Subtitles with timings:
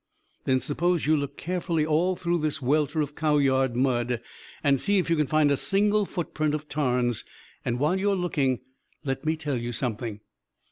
[0.45, 4.19] Then suppose you look carefully all through this welter of cow yard mud;
[4.63, 7.23] and see if you can find a single footprint of Tarn's.
[7.63, 8.61] And while you're looking,
[9.03, 10.21] let me tell you something."